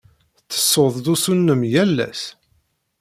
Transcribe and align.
Tettessud-d 0.37 1.05
usu-nnem 1.13 1.61
yal 1.71 1.97
ass? 2.07 2.23